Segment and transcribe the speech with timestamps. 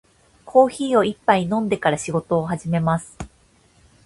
[0.45, 3.15] コーヒーを一杯飲んでから仕事を始めます。